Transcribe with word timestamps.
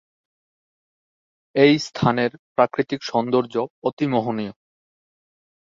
এই 1.55 1.73
স্থানের 1.79 2.31
প্রাকৃতিক 2.55 2.99
সৌন্দর্য্য 3.03 3.57
অতি 3.83 4.05
মোহনীয়। 4.07 4.53